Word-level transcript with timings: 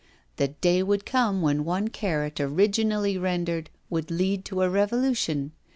The 0.37 0.47
day 0.47 0.81
would 0.81 1.05
come 1.05 1.43
when 1.43 1.63
one 1.63 1.89
carrot, 1.89 2.39
originally 2.39 3.19
rendered, 3.19 3.69
would 3.91 4.09
lead 4.09 4.45
to 4.45 4.63
a 4.63 4.67
revolution. 4.67 5.51